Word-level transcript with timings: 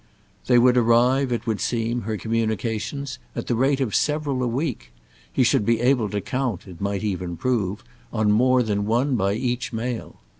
They 0.47 0.57
would 0.57 0.77
arrive, 0.77 1.31
it 1.31 1.45
would 1.45 1.61
seem, 1.61 2.01
her 2.01 2.17
communications, 2.17 3.19
at 3.35 3.45
the 3.45 3.53
rate 3.53 3.79
of 3.79 3.93
several 3.93 4.41
a 4.41 4.47
week; 4.47 4.91
he 5.31 5.43
should 5.43 5.63
be 5.63 5.79
able 5.79 6.09
to 6.09 6.19
count, 6.21 6.67
it 6.67 6.81
might 6.81 7.03
even 7.03 7.37
prove, 7.37 7.83
on 8.11 8.31
more 8.31 8.63
than 8.63 8.87
one 8.87 9.15
by 9.15 9.33
each 9.35 9.71
mail. 9.71 10.15